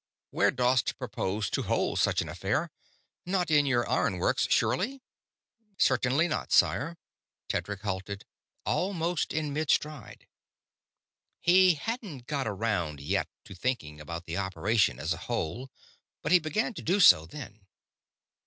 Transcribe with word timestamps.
Where 0.31 0.49
dost 0.49 0.97
propose 0.97 1.47
to 1.51 1.61
hold 1.61 1.99
such 1.99 2.23
an 2.23 2.27
affair? 2.29 2.71
Not 3.23 3.51
in 3.51 3.67
your 3.67 3.87
ironworks, 3.87 4.47
surely?" 4.49 5.03
"Certainly 5.77 6.27
not, 6.27 6.51
sire." 6.51 6.97
Tedric 7.47 7.81
halted, 7.81 8.25
almost 8.65 9.31
in 9.31 9.53
midstride. 9.53 10.25
He 11.39 11.75
hadn't 11.75 12.25
got 12.25 12.47
around 12.47 12.99
yet 12.99 13.29
to 13.45 13.53
thinking 13.53 14.01
about 14.01 14.25
the 14.25 14.37
operation 14.37 14.97
as 14.99 15.13
a 15.13 15.17
whole, 15.29 15.69
but 16.23 16.31
he 16.31 16.39
began 16.39 16.73
to 16.73 16.81
do 16.81 16.99
so 16.99 17.27
then. 17.27 17.67